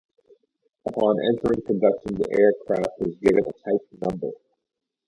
Upon 0.87 1.15
entering 1.19 1.61
production 1.61 2.15
the 2.15 2.27
aircraft 2.31 2.93
was 3.01 3.13
given 3.21 3.43
a 3.47 3.69
Type 3.69 3.87
number. 4.01 4.31